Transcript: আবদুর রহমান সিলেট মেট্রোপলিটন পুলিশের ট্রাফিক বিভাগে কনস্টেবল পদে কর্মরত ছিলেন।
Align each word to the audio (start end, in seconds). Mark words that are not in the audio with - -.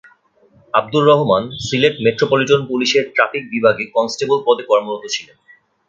আবদুর 0.73 1.03
রহমান 1.07 1.43
সিলেট 1.65 1.95
মেট্রোপলিটন 2.05 2.61
পুলিশের 2.69 3.05
ট্রাফিক 3.15 3.43
বিভাগে 3.53 3.83
কনস্টেবল 3.95 4.37
পদে 4.47 4.63
কর্মরত 4.69 5.03
ছিলেন। 5.15 5.37